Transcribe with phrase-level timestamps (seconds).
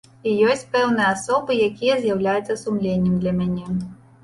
[0.29, 3.71] І ёсць пэўныя асобы, якія з'яўляюцца сумленнем для мяне.